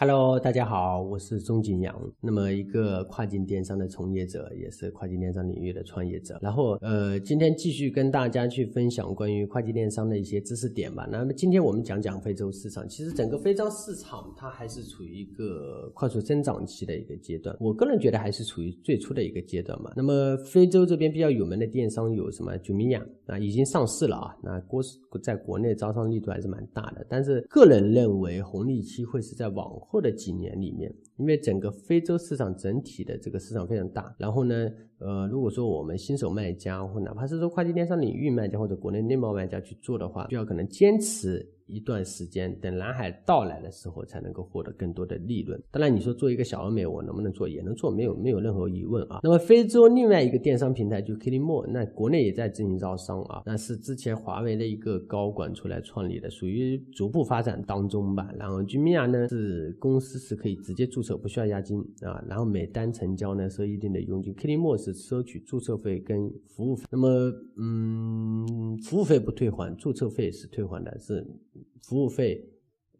[0.00, 1.92] Hello，大家好，我是钟景阳。
[2.20, 6.38] 那么一个跨境电商的从业者，也是跨境电商领域的创业者。
[6.40, 11.04] 然后，呃，今天继续跟大家去分享关于跨境电商的一些知识点吧。
[11.10, 12.88] 那么今天我们讲讲非洲市场。
[12.88, 17.56] 其实整个非洲市场它还是处于一个快速增长期的一个阶段。
[17.58, 19.90] 我个人觉得还是处于最初的一个阶段嘛。
[19.96, 22.56] 那么非洲这边比较有名的电商有什么？
[22.58, 24.36] 九米亚啊，已经上市了啊。
[24.44, 24.80] 那国
[25.20, 27.04] 在国内招商力度还是蛮大的。
[27.08, 41.54] 但是个人认为红利期会是在往后的几年里面，因为整个非洲市场整体的这个市场非常大，然后呢，呃，如果说我们新手卖家或哪怕是说跨境电商领域卖家或者国内内贸卖家去做的话，需要可能坚持。
[41.68, 45.62] 一段时间，等蓝海到来的时候，才能够获得更多的利润。
[45.70, 47.48] 当然，你说做一个小而美，我能不能做？
[47.48, 49.20] 也能做，没有没有任何疑问啊。
[49.22, 53.42] 那么，非洲另外一个电商平台就 Kilimo，那国内也在进行招商啊。
[53.44, 58.28] 那是之前华为的一个高管出来创立的，属于逐步发展当中吧。
[58.38, 62.24] 然后 j u m i a 呢是公司是可以直接注册，不需要押金啊。
[62.28, 66.86] 然后每单成交呢收一定的佣金，Kilimo 是收取注册费跟服务费。
[66.90, 67.08] 那么，
[67.56, 71.26] 嗯，服务费不退还，注册费是退还的，是。
[71.82, 72.44] 服务费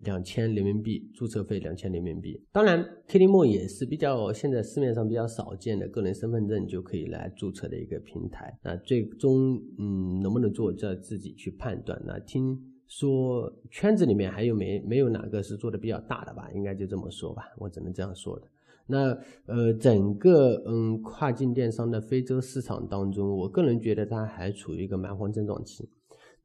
[0.04, 2.40] 两千人民币，注册费两千人民币。
[2.52, 8.56] 当然，Kilimo 也是比较现在市面上比较少见的个人身份证就可以来注册的一个平台。
[8.62, 12.00] 那最终，嗯，能不能做，就要自己去判断。
[12.06, 12.56] 那听
[12.86, 16.48] 说圈子里面还有没没有哪个是做的比较大的吧？
[16.54, 18.46] 应该就这么说吧，我只能这样说的。
[18.86, 25.86] 那呃，整个嗯跨境电商的非洲市场当中，我个人觉得它还处于一个蛮荒增长期。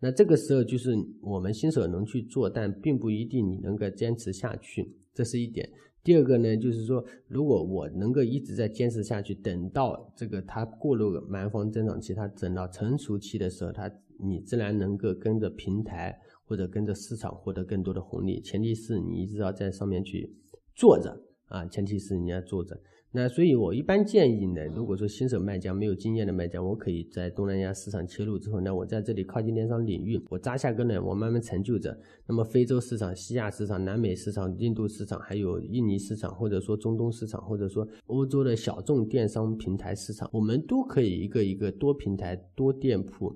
[0.04, 5.70] 那这个时候就是我们新手能去做，但并不一定你能够坚持下去，这是一点。
[6.04, 18.42] 第二个呢，就是说，如果我能够一直在坚持下去，等到这个它过了蛮荒增长期，它等到成熟期的时候，它你自然能够跟着平台或者跟着市场获得更多的红利。
[18.42, 20.30] 前提是你一直要在上面去
[20.76, 22.78] 坐着啊，前提是你要坐着。
[23.16, 31.96] 那所以，我一般建议呢，如果说新手卖家没有经验的卖家，我可以在东南亚市场切入之后那，我在这里跨境电商领域，我扎下根呢，我慢慢成就着。
[32.26, 43.32] 那么，非洲市场、西亚市场、南美市场、印度市场，还有印尼市场，或者说中东市场，或者说欧洲的小众电商平台市场，我们都可以一个一个多平台、多店铺。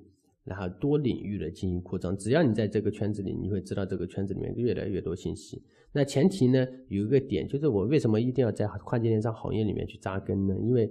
[0.47, 5.61] 然后多领域的进行扩张，只要你在这个圈子里，你会知道这个圈子里面越来越多信息。
[5.91, 10.55] 那前提呢，有一个点就是我为什么一定要在跨境电商行业里面去扎根呢？
[10.61, 10.89] 因为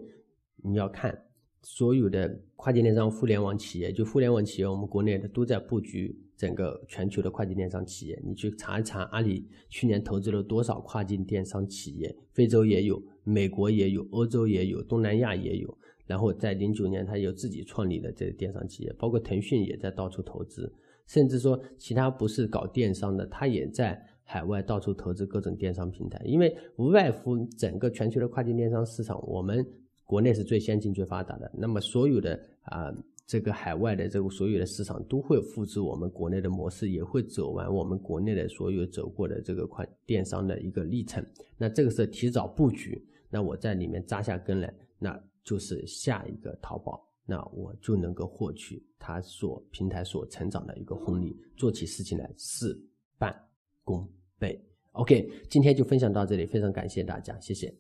[0.63, 1.17] 你要看
[1.63, 8.21] 所有的跨境电商互联网企业，就互联网企业，我们国内的都在布局整个全球的跨境电商企业。
[8.25, 12.15] 你去查一查，阿里去年投资了多少跨境电商企业？
[12.33, 15.79] 非洲也有，美国也有，欧洲也有，东南亚也有。
[16.07, 20.73] 然后在零九年，他有自己创立的这个电商企业，包括腾讯也在到处投资，
[21.07, 26.21] 甚至说其他不是搞电商的，他也在海外到处投资各种电商平台。
[26.25, 29.67] 因为无外乎整个全球的跨境电商市场，我们
[30.05, 31.51] 国内是最先进、最发达的。
[31.55, 32.95] 那么所有的啊，
[33.27, 41.25] 这个海外的这个所有的市场都会复制我们国内的模式，也会走完我们国内的所有走过的这个跨电商的一个历程。
[41.59, 45.23] 那这个是提早布局，那我在里面扎下根来，那。
[45.47, 52.77] 就是下一个淘宝，那我就能够获取它所平台所成长的一个红利，做起事情来事
[53.17, 53.33] 半
[53.85, 54.61] 功倍。
[54.91, 57.73] OK，今天就分享到这里，非常感谢大家，谢谢。